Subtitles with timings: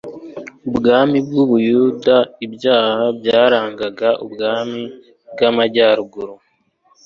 [0.69, 2.15] ubwami bwUbuyuda
[2.45, 4.81] ibyaha byarangaga ubwami
[5.31, 6.33] bwamajyaruguru